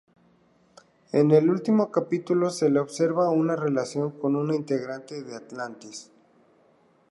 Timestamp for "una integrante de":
4.35-5.35